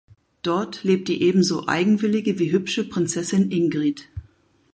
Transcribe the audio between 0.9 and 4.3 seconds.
die ebenso eigenwillige wie hübsche Prinzessin Ingrid.